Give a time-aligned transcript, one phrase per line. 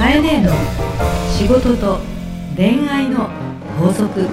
[0.00, 0.50] カエネの
[1.36, 1.98] 仕事と
[2.56, 3.28] 恋愛の
[3.78, 4.26] 法則。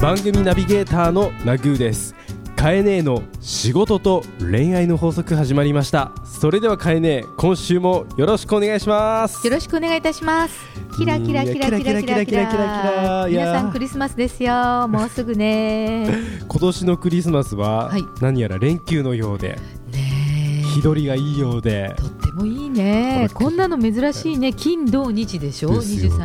[0.00, 2.16] 番組ナビゲーターのナグーです。
[2.56, 6.12] カエネの仕事と恋愛の法則始まりました。
[6.38, 9.44] それではかえね今週もよろしくお願いします。
[9.44, 10.56] よろしくお願いいたします。
[10.96, 14.86] キラキラキラキラキラキラキラ皆さんクリスマスですよ。
[14.86, 16.06] もうすぐね。
[16.46, 19.58] 今年のクリスマスは何やら連休のようで、はい、
[20.62, 21.96] 日取りがいいようで。
[21.96, 23.28] とってもいいね。
[23.34, 24.52] こんなの珍しいね。
[24.52, 26.18] 金土日でしょ？23、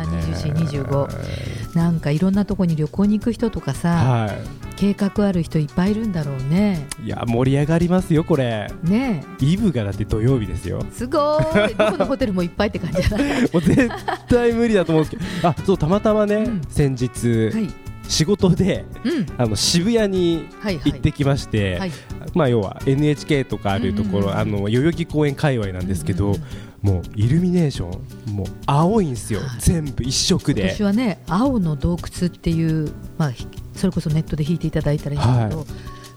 [0.54, 4.30] 24、25なんかいろんなとこに旅行に行く人とかさ、は
[4.76, 6.86] 計画ある人いっぱいいるんだろうね。
[7.02, 11.74] いいや盛り上がりますよこれねイブがだって土曜日ですよすごーい。
[11.78, 13.42] どこのホテルもいっぱいって感じじゃない？
[13.42, 13.88] もう絶
[14.28, 17.70] 対無理だと思うんですけどあそうたまたまね、うん先日、はい。
[18.08, 19.26] 仕事でうん。
[19.38, 20.92] あの渋谷にはいはい。
[20.92, 21.92] 行ってきまして、はい。
[22.34, 26.42] まあ要は NHK とかあるところ、うんうんうんあの代々木公園界隈なんですけど、うんうん
[26.84, 27.86] もうイルミネーショ
[28.30, 29.60] ンもう青いんですよ、はい。
[29.60, 30.68] 全部一色で。
[30.68, 35.66] 私はね青の洞窟っていう、まあ、ひそれこそネットで弾いていただいたらいいんだけど、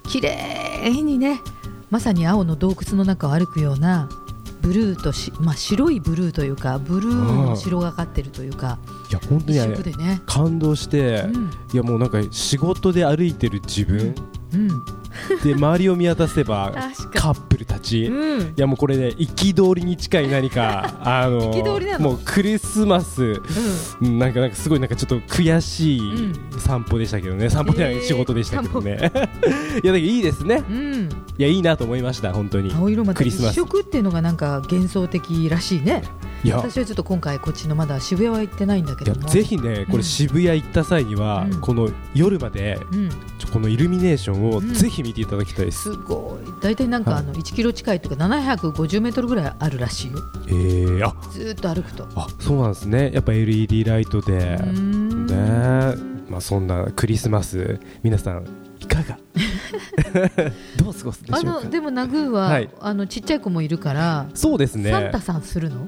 [0.09, 1.39] 綺麗にね
[1.89, 4.09] まさに青の洞窟の中を歩くような
[4.61, 8.77] ブルーとし、まあ、白いブルーというかブルーの白がかってるというか
[9.09, 9.13] い。
[9.13, 9.57] や本当一
[9.95, 11.51] にね、感動して、うん。
[11.73, 14.13] いやもうなんか仕事で歩いてる自分、
[14.53, 14.69] うん、
[15.43, 16.73] で周りを見渡せば
[17.13, 18.53] カップルたち、いうん。
[18.55, 21.51] やもうこれね憤りに近い何か あの
[21.99, 23.41] もうクリスマス。
[24.01, 24.19] うん。
[24.19, 26.01] なんかなんかすごいなんかちょっと悔しい
[26.59, 28.91] 散歩でしたけどね、散歩じゃない、えー仕事でしたけどね。
[29.01, 29.19] いやだ
[29.81, 30.63] けどいいですね。
[30.69, 30.77] うん。
[30.77, 32.73] うん、いやいいなと思いました本当に。
[32.73, 33.53] 青色また一クリスマス。
[33.55, 36.03] 色っていうのがなんか幻想的らしいね
[36.45, 39.27] 私はちょっと今回こっちのまだ渋谷は行ってないんだけども。
[39.27, 39.97] ぜひねこうん。
[39.97, 41.61] れ渋谷行った際には、うん。
[41.61, 43.09] この夜までうん。
[43.51, 44.73] このイルミネーションをうん。
[44.73, 46.47] ぜひ見ていただきたいです、すごい。
[46.61, 47.19] 大体なんかはい。
[47.21, 50.19] あの1キロ近いとか750メートルぐらいあるらしいよ。
[50.47, 51.15] えー、あ。
[51.31, 52.07] ずーっと歩くと。
[52.15, 53.11] あそうなんですね。
[53.13, 54.57] やっぱ LED ライトで。
[54.57, 55.95] ね。
[56.29, 58.45] まあそんなクリスマス皆さん
[58.81, 59.17] いかが？
[60.77, 61.63] どう過ごすであしょうか？
[61.65, 62.69] のでもナグーは、はい。
[62.79, 64.91] あのちっちゃい子もいるから、そうですね。
[64.91, 65.87] サンタさんするの？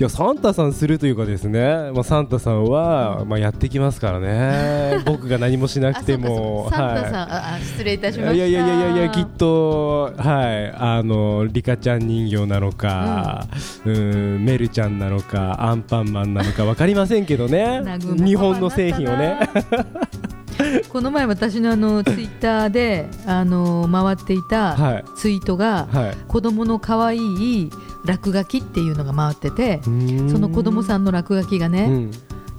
[0.00, 5.00] いやサンタさんするというかですね、まあ、サンタさんは、まあ、やってきますからね。
[5.04, 6.70] 僕が何もしなくても。
[6.70, 8.32] サンタさん、はいああ失礼いたしました。
[8.32, 10.72] いやいやいやいやきっとはい。
[10.74, 13.44] あのリカちゃん人形なのか、
[13.84, 17.82] うん、メルちゃんなのかアンパンマンなのかわかりませんけどね。
[18.24, 19.38] 日本の製品をね。
[20.88, 25.04] この前私のあのツイッターであの回っていたはい。
[25.16, 26.16] ツイートが、はい。
[26.26, 27.70] 子供の可愛い
[28.04, 32.10] 落書きっていうのが回っててその子供さん、んの落書きがね、うん、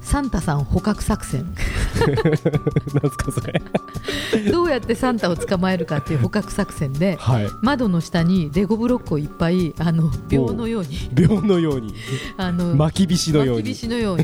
[0.02, 1.46] サンタさん捕獲作戦。
[1.46, 3.62] なんすかそれ
[4.52, 7.48] どうやってサンタを捕まえるかっていう捕獲作戦ではい。
[7.62, 11.94] 窓の下にレゴブロックをいっぱいあの秒のように秒のように。
[12.38, 13.62] あの巻きびしのように。
[13.62, 14.24] 巻きびしのように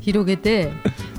[0.00, 0.72] 広げて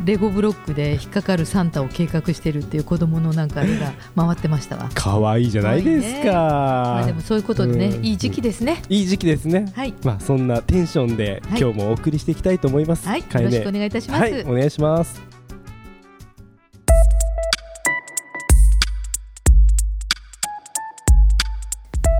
[0.05, 4.89] レゴブロックで引っかかるサンタを計画してるっていう子供のなんか絵が 回ってましたわ。
[4.93, 8.81] 可愛いじゃないですか、まあでもそういうことでね、うんいい時期ですね。
[8.89, 9.93] いい時期ですねはい。
[10.03, 13.07] まあそんなテンションではい今日もお送りしていきたいと思います。
[13.07, 13.19] はい。
[13.19, 14.21] よろしくお願いいたします。
[14.21, 15.21] はい、お願いします。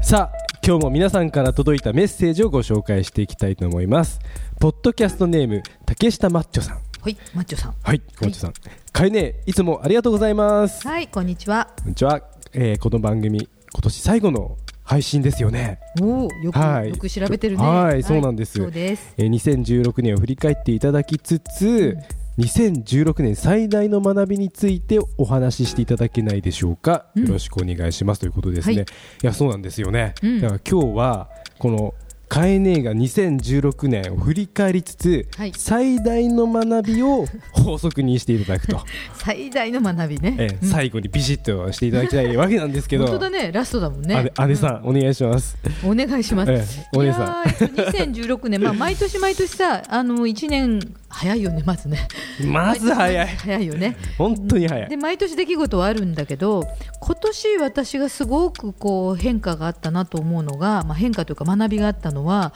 [0.02, 4.20] さあ、今日も皆さんから届いたメッセージをご紹介していきたいと思います。
[4.60, 6.93] ポッドキャストネーム竹下マッチョさん。
[7.04, 7.76] はい、マッチョさん。
[7.84, 8.54] はい、マッチョさん。
[8.94, 10.88] かえねいつもありがとうございます。
[10.88, 11.68] はい、こんにちは。
[11.80, 12.22] こんにちは。
[12.54, 15.82] えーこの番組今年最後の配信ですよね。
[16.00, 17.62] おお、よく、はいよく調べてるね。
[17.62, 19.14] はいそうなんですそうです。
[19.18, 21.98] えー2016年を振り返っていただきつつ、
[22.38, 31.94] 2016年最大の学びについてお話ししていただけないでしょうか、うんよろしくお願いしますということですね、はいい、やそうなんですよね、うんだから今日はこの
[32.30, 35.54] カエネが2016年を振り返りつつ、はい。
[35.56, 38.82] 最大の学びを 法則にしていただくと、
[39.14, 40.36] 最大の学びね。
[40.40, 40.70] えーうん。
[40.70, 43.06] 最後にビシッとしていただきたいわけなんですけど。
[43.06, 44.32] 本当だね、ラストだもんね。
[44.40, 46.52] 姉姉さん、お願いします、うんお願いします。
[46.52, 47.48] えーお姉さん。
[47.50, 50.80] いやー2016年、まあ毎年毎年さ、あの1年
[51.14, 52.08] 早いよね、まずね。
[52.46, 53.96] まず早い早いよね。
[54.18, 56.64] 本当に早いで毎年出来事はあるんだけど
[57.00, 62.54] 今年私がすごくこう変化があったなと思うのが、まあ、変化というか学びがあったのは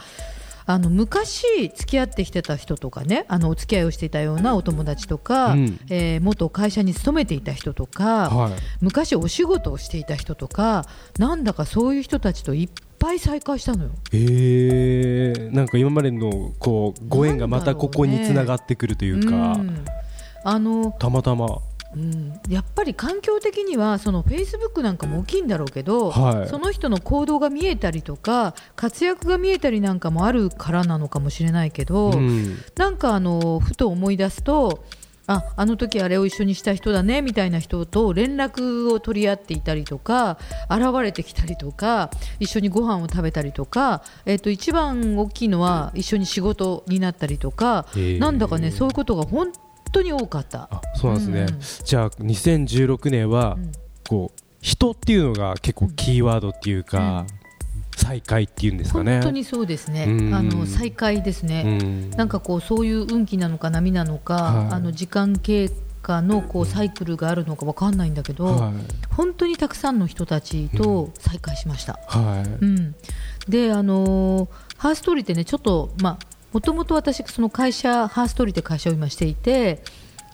[0.69, 10.86] あの昔付き合ってきてた人とかねあのお付き合いをしていたようなお友達とか、うんえー元会社に勤めていた人とか、はい昔お仕事をしていた人とか
[11.18, 13.91] なんだかそういう人たちといっぱい再会したのよ。
[14.13, 19.85] えー、なんか今までのこうご縁がまたここにつながってくるというか、うん。
[20.44, 21.47] あのたまたま。
[21.95, 26.49] うん、やっぱり環境的にはそのフェイスブックなんかも大きいんだろうけど、はい。
[26.49, 32.57] その人の行動が見えたりとか活躍が見えたりなんかもあるからなのかもしれないけど、うん。
[32.75, 34.83] なんかあのふと思い出すと
[35.27, 40.39] ああの時あれを一緒にした人だねみたいな人と連絡を取り合っていたりとか
[40.69, 42.09] 現れてきたりとか
[42.39, 47.85] 一緒にご飯を食べたりとか、えっと一番大きいのは一緒に仕事になったりとか、
[48.19, 49.51] なんだかねそういうことが本
[49.91, 50.69] 当に多かった。
[50.71, 51.85] あそうなんですね、うん。
[51.85, 53.71] じゃあ2016年は、うん。
[54.07, 57.25] こう人っていうのが結構キーワードっていうか、
[57.97, 59.13] 再会っていうんですかね。
[59.13, 60.33] 本当にそうですね、うん。
[60.33, 62.09] あの再会ですね、うん。
[62.11, 64.73] なんかこうそういう運気なのか波なのか、はい。
[64.73, 65.69] あの時間経
[66.01, 68.73] 過のこうサイクルがあるのかわかんないんだけど、はい。
[69.13, 71.99] 本当にたくさんの人たちと再会しました。
[72.07, 72.95] はい、うん。
[73.49, 76.17] であのーハーストーリーってねちょっとまあ
[76.53, 79.81] もともと私その会社ハーストーリーって会社を今していて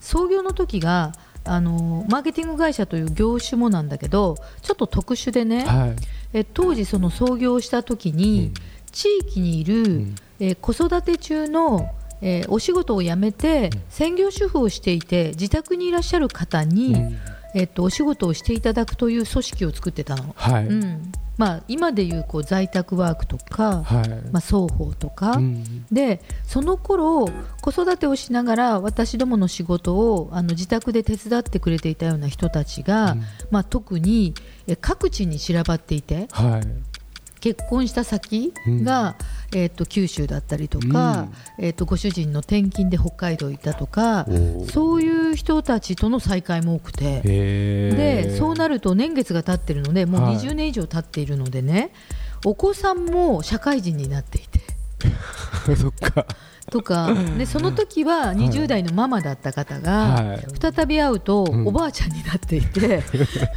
[0.01, 1.13] 創業の時が
[1.45, 5.95] あのーマーケティング会社という業種もなんだけどちょっと特殊でね、はい。
[6.33, 8.53] え当時その創業した時に、うん。
[8.91, 10.15] 地域にいる、ん。
[10.39, 11.89] えー子育て中の、
[12.21, 17.17] えーお仕事を辞めて、専業主婦をしていて自宅にいらっしゃる方に、うん。
[17.55, 20.33] えっとお仕事をしていただくという組織を作ってたの。
[20.35, 25.85] はい、うんまあ、今でいうこう在宅ワークとか、はい、まあ、双方とか、うん。
[25.91, 27.29] でその頃
[27.61, 33.21] 子育てをしながら私どもの仕事をあの自宅で手伝ってくれていたような人たちが、うん。
[33.51, 34.33] まあ、特に
[34.67, 36.92] え各地に散らばっていてはい
[37.43, 39.17] 結婚した先が、
[39.53, 41.27] えー、と九州だったりとか、
[41.59, 44.25] えー、とご主人の転勤で北海道行ったとか
[44.71, 47.19] そういう人たちとの再会も多くて。
[47.21, 50.37] でそうなると年月が経ってるのでもうはい。
[50.37, 51.91] 20年以上経っているのでね、
[52.45, 54.61] お子さんも社会人になっていて。
[55.75, 56.25] そっか
[56.69, 60.45] とか、ね、その時は20代のママだった方が、はい。
[60.59, 61.67] 再び会うとうん。
[61.67, 63.03] おばあちゃんになっていて、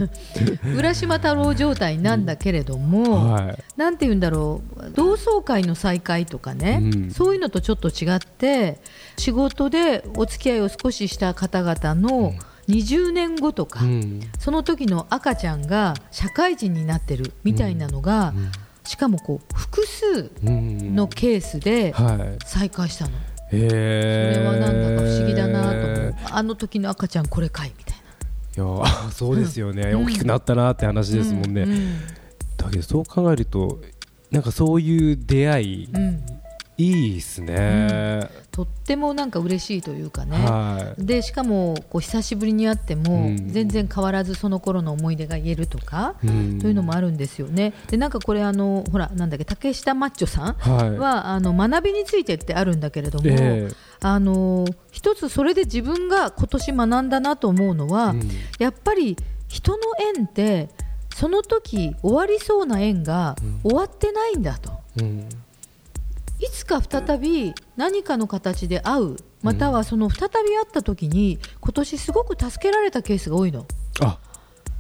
[0.77, 3.65] 浦島太郎状態なんだけれども、はい。
[3.77, 7.11] なんて言うんだろう同窓会の再会とかね、うん。
[7.11, 8.81] そういうのとちょっと違って
[9.17, 12.35] 仕事でお付き合いを少しした方々の
[12.69, 14.21] 20年後とか、うん。
[14.39, 18.51] その時の赤ちゃんが社会人になってるみたいなのが、うん
[18.87, 20.95] しかもこう複数うん。
[20.95, 22.39] のケースではい。
[22.47, 23.11] 再会したの、
[23.51, 27.97] そへえれはなんだか不思議だなと思うあの時の赤ちゃんこれかいみたい
[28.57, 30.05] いやあそうですよね、うん。
[30.05, 32.01] 大きくなったなって話なですもんね、うんうん。
[32.57, 33.81] だけどそう考えると
[34.31, 36.25] なんかそういう出会い、うん
[36.79, 41.07] いいですね、とってもなんか嬉しいというかね、はい。
[41.07, 43.49] でしかもこう久しぶりに会ってもうん。
[43.49, 46.59] 全然変わらずその頃の思い出が言えるとか、うん。
[46.59, 47.73] というのもあるんですよね。
[47.89, 50.91] でなんかこれあのほらなんだっけ竹下マッチョさんはい。
[50.99, 53.75] はあの学びについてってあるんだけれども、ええ。
[54.01, 58.31] あの一つそれで自分が今年学んだなと思うのは、うん。
[58.59, 59.17] やっぱり
[59.49, 59.79] 人の
[60.15, 60.69] 縁って
[61.15, 64.73] その時終わりそうな縁が終わってないんだと。
[64.99, 65.27] うん
[66.39, 73.67] いつか再び何かの形で会うまたはその再び会った時に今年すごく助けられたケースが多いの。
[74.01, 74.19] あ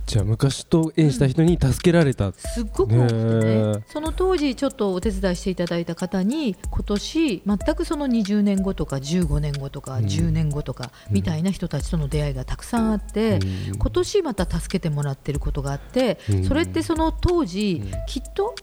[0.06, 3.73] じゃあ昔と縁した人に助けられた、すっごく多くてね。
[3.73, 10.05] ねその当時ちょっとお手伝いしていただいた方に今年全くその20年後とか15年後とかん。
[10.05, 13.76] 10年後とかみたいな人たちとの出会いがたくさんあってうん。
[13.78, 16.45] 今年また助けてもらってることがあってうん。
[16.45, 18.54] それってその当時きっと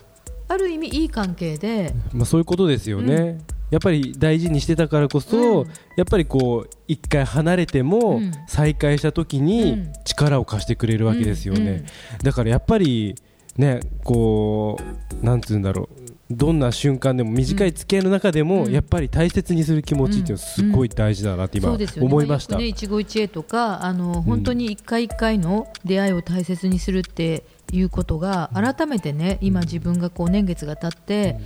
[0.47, 1.93] ある意味いい関係で。
[2.13, 3.39] まあ、そういうことですよね、
[3.71, 5.67] やっぱり大事にしてたからこそ、うん。
[5.97, 8.31] やっぱりこう一回離れてもうん。
[8.47, 9.93] 再会した時うにん。
[10.05, 11.85] 力を貸してくれるわけですよね、うんうん
[12.21, 13.15] だからやっぱり
[13.57, 14.79] ねこ
[15.21, 16.03] うなんつうんだろう。
[16.31, 18.71] どんな瞬間でも短い付き合いの中でも、うん。
[18.71, 27.43] やっぱり大切にする気持ちっていうのはすごい大事だなって今思いました、よくね、一期一会とかあの本当に一回一回の出会いを大切にするって
[27.74, 31.39] いうことが改めてね今自分がこう年月が経って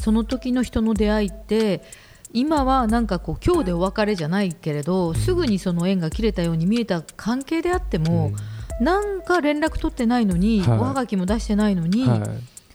[0.00, 1.82] その時の人の出会いって
[2.32, 8.32] 今はなんかこう今日でお別れじゃないけれどすぐにその縁が切れたように見えた関係であっても、
[8.80, 10.78] なんか連絡取ってないのに、はい。
[10.78, 12.20] おはがきも出してないのに、はい。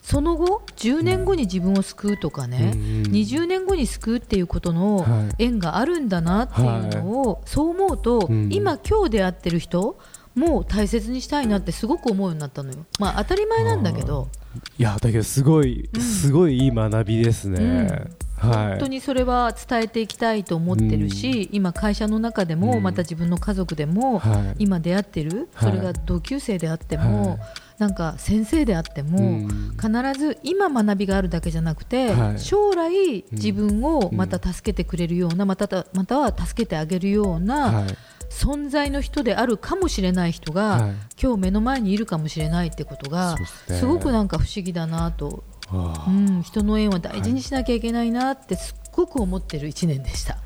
[0.02, 2.82] その後10年後に自分を救うとかね、うん。
[3.12, 5.44] 20年後に救うっていうことのはい。
[5.44, 8.50] 縁があるんだなっていうのを、そう思うと、うん。
[8.52, 9.98] 今今日出会ってる人
[10.36, 12.86] も大切にしたいなってすごく思うようになったのよ。
[13.00, 14.30] まあ当たり前なんだけど、
[14.78, 16.02] いやだけどすごい、うん。
[16.02, 18.08] すごいいい学びですね、
[18.38, 18.70] はい。
[18.70, 22.84] 本当にそれは伝えていきたいと思ってるし、今会社の中でも、うん。
[22.84, 24.64] また自分の家族でも、はい。
[24.64, 25.72] 今出会ってる、はい。
[25.72, 27.40] それが同級生であっても、はい。
[27.80, 29.78] なんか先生であっても、うん。
[29.80, 32.40] 必ず今学びがあるだけじゃなくて、はい。
[32.40, 37.88] 将来自分をまた助けてくれるような、またたまたは助けてあげるような、はい
[38.30, 40.94] 存在の人であるかもしれない人が、はい。
[41.22, 43.46] 今日目の前にいるかもしれないってことがね。
[43.76, 50.38] すごくなんか不思議だなと、うん、人の縁は大事にしなきゃいけないなってすっごく思ってる1年でした。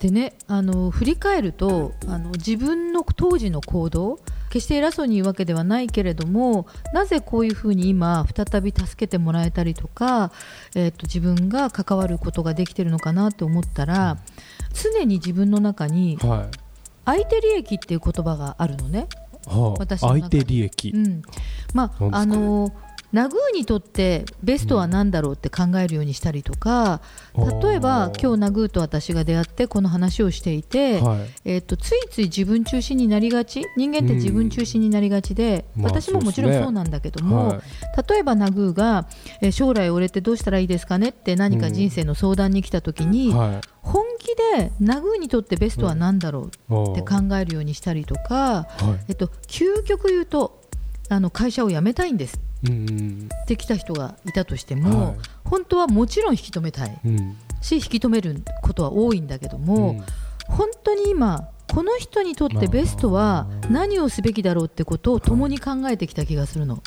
[0.00, 10.32] でねあの振り返るとあの自分の当時の行動決して偉そうに言うわけではないけれどもなぜこういうふうに今再び助けてもらえたりとか、
[10.74, 14.18] えー、と自分が関わることができてるのかなと思ったら
[14.74, 16.65] 常に自分の中にはい
[17.06, 19.08] 相手利益っていう言葉があるのね。
[19.46, 21.22] はあ私相手利益、うん、
[21.72, 22.72] まああの
[23.12, 27.00] ナグーにとってベストは何だろうって考えるようにしたりとか、
[27.34, 27.60] うん。
[27.60, 31.18] 例えばあー今日ナグーと私が出会ってこの話をしていて、はい。
[31.44, 37.60] えっとついつい自分中心になりがち人間って自分中心になりがちで、まあ私ももちろんそうなんだけども、はい。
[38.10, 39.06] 例えばナグーが、
[39.40, 43.60] えー将来俺ってどうしたらいいですかねって何か人生の相談に来た時に、はい。
[43.80, 49.04] 本気でナグーにとってベストは何だろうって考えるようにしたりとか、はい。
[49.10, 50.60] えっと、究極言うと
[51.08, 55.16] あの会社を辞めたいんですうんって来た人がいたとしても、はい。
[55.44, 57.00] 本当はもちろん引き止めたい。
[57.04, 57.36] うん。
[57.60, 60.04] し引き止めることは多いんだけども、うん。
[60.48, 66.80] 本当に今この人にとってベストは何をすべきだろうってことを共に考えてきた気がするの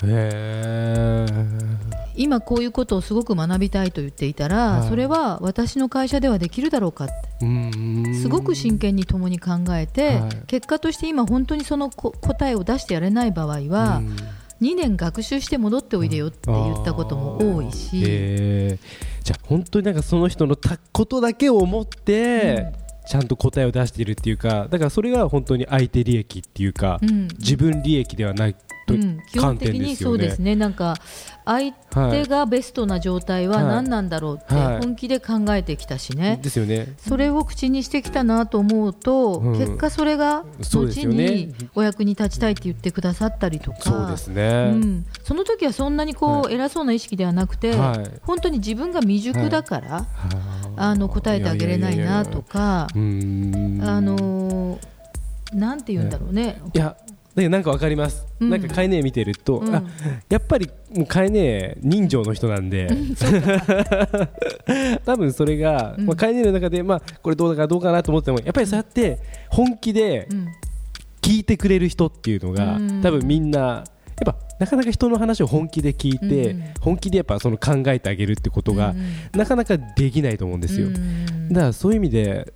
[2.20, 4.90] 今こういうことをすごく学びたいと言っていたら、はい。
[4.90, 7.14] それは私の会社ではできるだろうかって。
[7.42, 8.16] うん。
[8.22, 10.30] すごく真剣に共に考えて、はい。
[10.48, 14.16] 結果として今本当にそのこ答えを出してやれない場合は、うん。
[14.62, 22.74] 2年学習して戻っておいでよって言ったことも多いし、へーじゃあ本当になんかその人のたことだけを思って、
[23.08, 27.30] ちゃんと答えを出しているっていうかだからそれが本当に相手利益っていうか、うん。
[27.40, 28.52] 自分利益ではな
[28.96, 30.96] うん、基本的にそうですね、なんか
[31.46, 34.80] 相手がベストな状態は何なんだろうってはい。
[34.82, 36.94] 本気で考えてきたしね、ですよね。
[36.98, 39.58] それを口にしてきたなと思うと、うん。
[39.58, 43.78] 結果、それが後にお役に立ちたいって言ってくださったりとか。
[43.82, 46.54] そうですね、うん、その時はそんなにこう、はい。
[46.54, 48.20] 偉そうな意識ではなくて、はい。
[48.22, 50.06] 本当に自分が未熟だから、は
[50.78, 55.00] あの答えてあげれないなとか、あのー
[55.54, 56.96] なんて言うんだろうね、いや
[57.40, 58.50] だけどなんかわかります、うん。
[58.50, 59.76] なんかカイネミてると、うん。
[59.76, 59.84] あ
[60.30, 62.88] やっぱりもうカイネ人情の人なんで、
[65.06, 66.06] 多分それが、うん。
[66.06, 69.20] まあ、カイネの中で、まあ、これどうだかどうかなと思ってもやっぱりそうやって
[69.50, 70.48] 本気でうん。
[71.22, 73.02] 聞いてくれる人っていうのが、うん。
[73.02, 73.84] 多分みんなやっ
[74.26, 76.64] ぱなかなか人の話を本気で聞いて、うん。
[76.82, 79.40] 本気でやっぱその考えてあげるってことが、うん。
[79.40, 81.50] なかなかできないと思うんですよ、うん。
[81.50, 82.52] だからそういう意味で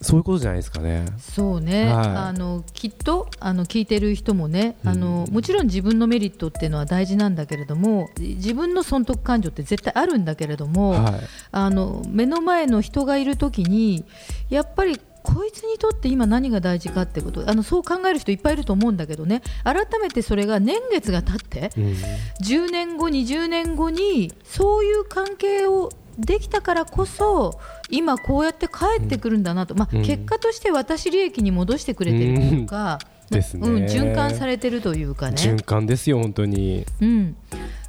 [0.00, 1.06] そういうことじゃないですかね。
[1.18, 2.06] そうね、はい。
[2.06, 11.14] あのきっとあの聞いてる人もね、あのうんもちろん自分のメリットっていうのは大事なんだけれども自分の損得感情って絶対あるんだけれども、はい。
[11.50, 14.04] あの目の前の人がいるときに
[14.50, 19.42] やっぱりこいつにとって今何が大事かってことあのそう考える人いっぱいいると思うんだけどね。
[19.64, 21.84] 改めてそれが年月が経ってうん。
[22.44, 27.60] 10年後、20年後にそういう関係をできたからこそ
[27.90, 30.02] 今こうやって帰ってくるんだなと、まあうん。
[30.04, 32.98] 結果として私利益に戻してくれてるというか、
[33.30, 33.38] うん。
[33.84, 35.36] 循環されてるというかね。
[35.36, 36.84] 循環ですよ本当に。
[37.00, 37.36] うん、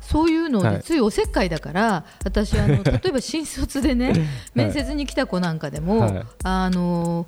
[0.02, 0.76] そういうのはい。
[0.78, 4.14] でついおせっかいだから、私あの 例えば新卒でね、
[4.54, 6.26] 面接に来た子なんかでも、はい。
[6.44, 7.26] あの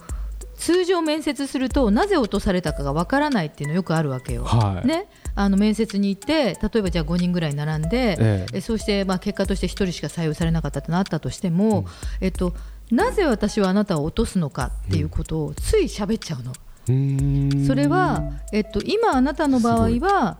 [0.55, 4.43] 通常面接するとなぜ落とされたかがわからないっていうのよくあるわけよ。
[4.43, 4.87] はい。
[4.87, 8.57] ね、あの面接に行って例えばじゃあ5人ぐらい並んで、ええ。
[8.57, 11.85] えそうしてまあ結果として1人しか採用されなかったとなったとしても、
[12.19, 12.53] えっと、
[12.91, 16.51] なぜ私はあなたを落とすのかっていうことをつい喋っちゃうの。
[16.51, 17.67] うーん。
[17.67, 20.37] それは、えっと、今あなたの場合は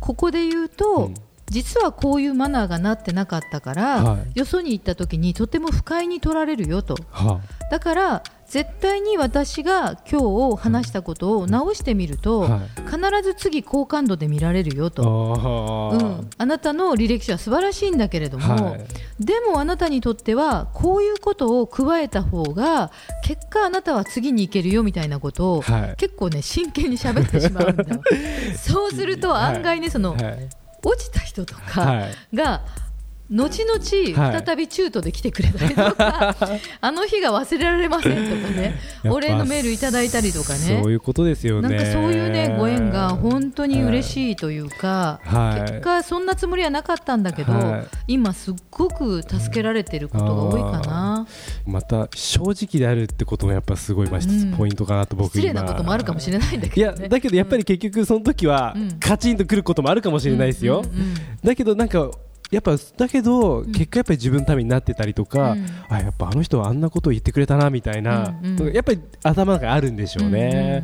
[0.00, 1.14] ここで言うと、うん。
[1.50, 4.38] 実はこういうマナーがなってなかったから、はい。
[4.38, 6.96] よそに行った時にとても不快に取られるよと。
[7.10, 8.22] はだから
[8.54, 12.60] 絶対に私が今日話したことを直してみると、はい。
[12.88, 15.02] 必ず次好感度で見られるよあと。
[15.02, 16.06] あー。
[16.20, 18.86] うん、あなたの履歴書は素晴らしいんだけれども、はい。
[19.18, 22.92] でもあなたにとってはこういうことを加えた方が
[23.24, 25.94] 結果あなたは次に行けるよみたいなことを、はい。
[25.96, 28.02] 結構ね真剣に喋ってしまうんだよ。
[28.56, 30.48] そうすると案外ねその、はい。
[30.84, 32.36] 落ちた人とかはい。
[32.36, 32.62] が、
[33.30, 34.44] 後々はい。
[34.44, 36.36] 再び中途で来てくれたりとか、
[36.80, 38.78] あの日が忘れられませんとかね。
[39.04, 40.80] お礼のメールいただいたりとかね。
[40.82, 41.68] そういうことですよね。
[41.68, 45.60] なんかそういうねご縁が本当に嬉しいというか、はい。
[45.70, 47.86] 結果そんなつもりはなかったんだけど、はい。
[48.08, 51.26] 今すっごく助けられてることが多いかな、
[51.66, 54.20] また正直であるってこともやっぱすごいまあ
[54.56, 55.42] ポイントかなと僕今。
[55.44, 57.08] 失礼なこともあるかもしれないんだいやけどね。
[57.08, 58.98] だけどやっぱり結局その時はうん。
[59.00, 61.14] カチンとくることもあるかもしれないですよ、うんうんうん。
[61.42, 62.10] だけどなんか
[62.50, 63.72] やっぱだけど、ん。
[63.72, 65.66] 結果やっぱり自分のためになってたりとか、うん。
[65.88, 68.34] あやっぱあの人はあんなことを言ってくれたなみたいな、
[68.72, 70.82] やっぱり頭の中にあるんでしょうね。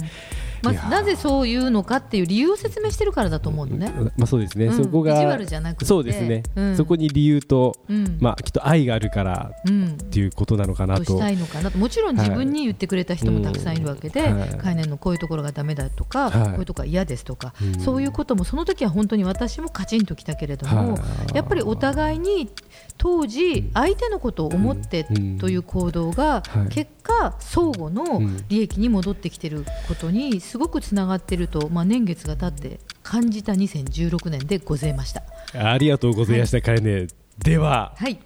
[0.63, 3.93] まあ、なぜそういうのかっていう理由を説明してるからだと思うのね。
[4.17, 4.77] まあそうですね、うん。
[4.77, 5.85] そこが意地悪じゃなくて。
[5.85, 6.77] そうですね、うん。
[6.77, 8.19] そこに理由と、うん。
[8.21, 9.89] まあきっと愛があるからうん。
[9.89, 11.05] っていうことなのかなと。
[11.05, 11.79] としたいのかなと。
[11.79, 14.41] もちろん自分に言ってくれた人もたくさんいるわけで、うん。
[14.41, 17.81] はい概念のこういうところがダメだとか、はいこういうところが嫌ですとか、うん。
[17.81, 20.99] そういうこともその時は本当に私もカチンときたけれども、は
[21.33, 21.37] い。
[21.37, 22.51] やっぱりお互いに
[23.03, 25.39] 当時相手のことを思ってうん。
[25.39, 26.69] という行動がはい。
[26.69, 28.45] 結果相互のうん。
[28.49, 35.23] 利益に戻ってきてることにすごくつながってると、まあ、年月が経って感じた2016年でございました。
[35.55, 37.07] ありがとうございました、かえね。
[37.39, 38.21] でははい、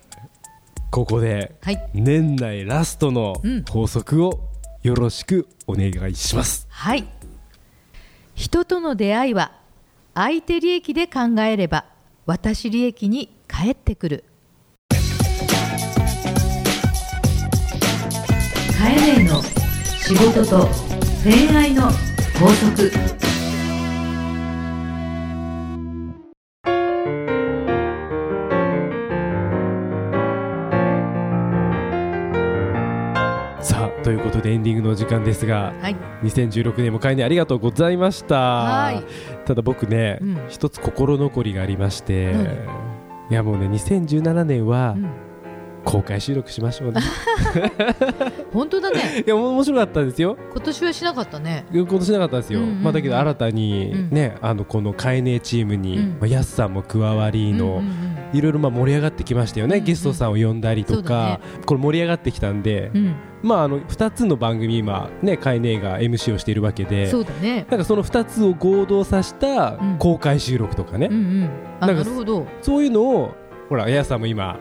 [0.91, 1.91] ここではい。
[1.95, 3.63] 年内ラストのうん。
[3.63, 4.41] 法則を
[4.83, 6.67] よろしくお願いします。
[6.69, 7.07] はい。
[8.35, 9.53] 人との出会いは
[10.15, 11.85] 相手利益で考えれば
[12.27, 14.25] 私利益に返ってくる
[18.85, 20.69] カエネの仕事と
[21.23, 21.85] 恋愛の
[22.39, 22.91] 法則。
[33.63, 35.97] さあということでエンディングのお時間ですがはい。
[36.23, 38.35] 2016年もかえねありがとうございました。
[38.37, 39.03] はい。
[39.47, 40.39] ただ僕ね、うん。
[40.51, 42.45] 一つ心残りがありまして何？
[43.31, 45.24] いやもうね2017年はうん
[45.85, 47.01] 公開収録しましょうね。
[48.53, 49.23] 本当だね。
[49.27, 50.37] いや面白かったですよ。
[50.53, 51.67] 今年はしなかったね。
[51.73, 52.83] 今年なかったですよ、うんうんうん。
[52.83, 54.11] まあ、だけど新たにうん。
[54.11, 56.09] ね、あのこのカエネチームに、うん。
[56.21, 63.15] まあ、ヤスさんも加わりの、うんうんうんいろいろまあ盛り上がってきましたよね、うんうんゲストさんを呼んだりとか、これ盛り上がってきたんで、うん。
[63.43, 67.67] まあ、あの2つの番組今ねカエネが MC をしているわけでそうだね。
[67.69, 69.99] なんかその2つを合同させたうん。
[69.99, 71.51] 公開収録とかね、うんうん。
[71.81, 72.47] あなんかなるほど。
[72.63, 73.35] そういうのを
[73.69, 74.59] ほらヤスさんも今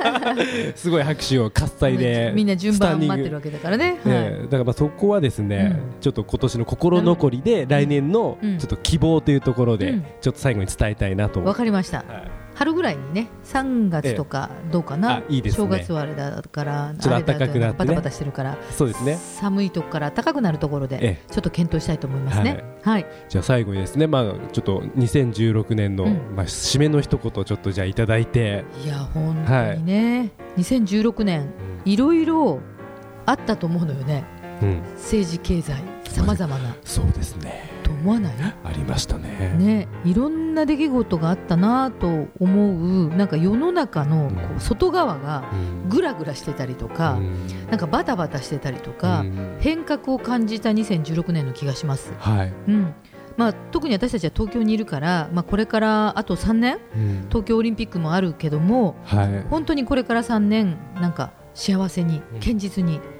[0.74, 3.98] すごい拍手を喝采でみんな順番待ってるわけだからね。
[4.04, 4.42] ねはい。
[4.42, 6.00] だからまあそこはですね、うん。
[6.00, 10.04] ちょっと今年の心残りで来年のうんちょっと希望というところでうん。
[10.20, 11.42] ちょっと最後に伝えたいなと。
[11.42, 11.98] わかりました。
[11.98, 15.68] はい春ぐらいにね3月とかどうかな、あいいですね。
[15.68, 17.86] 正月はあれだからちょっと暖かくなってね。
[17.86, 19.16] バタバタしてるからそうですね。
[19.16, 22.64] 寒いとこから高くなるところでえちょっと検討したいと思いますね。
[22.82, 26.16] はい、じゃあ最後にですねまあちょっと2016年の、うん。
[26.34, 31.52] まあ締めの一言ちょっとじゃあいただいて、い、や本当にね、2016年
[31.84, 32.60] いろいろ
[33.26, 34.24] あったと思うのよね。
[34.35, 34.35] うん、
[34.96, 36.74] 政治経済さまざまな。
[36.84, 37.70] そうですね。
[37.82, 38.34] と思わない？
[38.64, 39.54] ありましたね。
[39.58, 45.88] ね、いろんな出来事があったなと思うなんか世の中のこう外側がうん。
[45.88, 47.46] ぐらぐらしてたりとか、うん。
[47.70, 49.56] なんかバタバタしてたりとか、うん。
[49.60, 52.12] 変革を感じた2016年の気がします。
[52.18, 52.94] はい、うん。
[53.36, 57.26] まあ、特に私たちは東京にいるから、まあ、これからあと3年うん。
[57.28, 59.42] 東京オリンピックもあるけどもはい。
[59.50, 62.40] 本当にこれから3年なんか幸せにうん。
[62.40, 63.15] 堅実にはい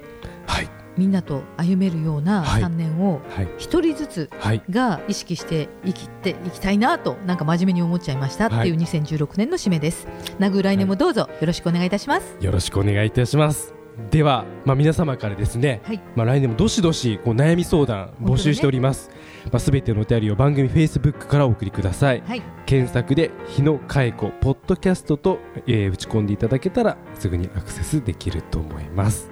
[0.97, 2.63] みんなと歩めるようなはい。
[2.63, 3.49] 3年をはい。
[3.57, 4.63] 一人ずつはい。
[4.69, 10.07] が意識して生きていきたいなとなんか真面目に思っちゃいましたっていう2016年の締めです。
[10.39, 12.35] ナグ来年もどうぞよろしくお願いいたします。
[12.39, 13.77] よろしくお願いいたします。
[14.11, 15.99] では、まあ、皆様からですね、はい。
[16.15, 19.09] まあ、来年もどしどしこう悩み相談募集しております、
[19.45, 22.21] まあ、すべてのお便りを番組 Facebook からお送りください。
[22.25, 29.31] はい、検索で日野佳子ポッドキャストと、えー打ち込んでいただけたらすぐにアクセスできると思います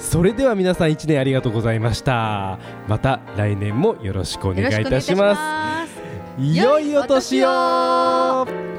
[0.00, 2.58] それでは皆さん1年ありがとうございました。
[2.88, 5.92] また来年もよろしくお願いいたします。
[6.42, 6.56] い。
[6.56, 8.69] 良いお年を